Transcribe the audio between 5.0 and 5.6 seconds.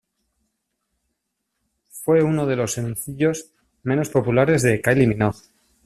Minogue.